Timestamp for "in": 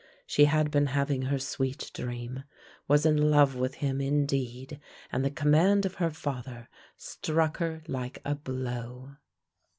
3.05-3.29